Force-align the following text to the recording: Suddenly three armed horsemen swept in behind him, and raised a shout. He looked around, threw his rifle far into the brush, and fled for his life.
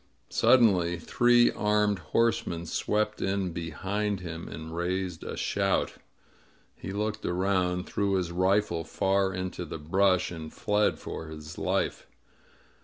Suddenly 0.31 0.97
three 0.97 1.51
armed 1.51 1.99
horsemen 1.99 2.65
swept 2.65 3.21
in 3.21 3.51
behind 3.51 4.21
him, 4.21 4.47
and 4.47 4.75
raised 4.75 5.23
a 5.23 5.37
shout. 5.37 5.93
He 6.73 6.91
looked 6.91 7.23
around, 7.23 7.85
threw 7.85 8.15
his 8.15 8.31
rifle 8.31 8.83
far 8.83 9.31
into 9.31 9.63
the 9.63 9.77
brush, 9.77 10.31
and 10.31 10.51
fled 10.51 10.97
for 10.97 11.27
his 11.27 11.59
life. 11.59 12.07